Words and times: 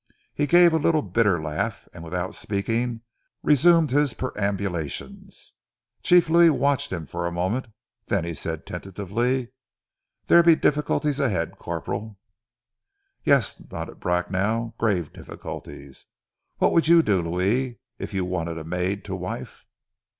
He 0.33 0.47
gave 0.47 0.73
a 0.73 0.77
little 0.79 1.03
bitter 1.03 1.39
laugh, 1.39 1.87
and 1.93 2.03
without 2.03 2.33
speaking 2.33 3.01
resumed 3.43 3.91
his 3.91 4.15
perambulations. 4.15 5.53
Chief 6.01 6.27
Louis 6.27 6.49
watched 6.49 6.91
him 6.91 7.05
for 7.05 7.27
a 7.27 7.31
moment 7.31 7.67
then 8.07 8.25
he 8.25 8.33
said 8.33 8.65
tentatively, 8.65 9.49
"There 10.25 10.41
be 10.41 10.55
difficulties 10.55 11.19
ahead, 11.19 11.59
corp'ral." 11.59 12.17
"Yes," 13.23 13.61
nodded 13.71 13.99
Bracknell, 13.99 14.73
"grave 14.79 15.13
difficulties! 15.13 16.07
What 16.57 16.71
would 16.73 16.87
you 16.87 17.03
do, 17.03 17.21
Louis, 17.21 17.79
if 17.99 18.11
you 18.11 18.25
wanted 18.25 18.57
a 18.57 18.63
maid 18.63 19.05
to 19.05 19.15
wife?" 19.15 19.65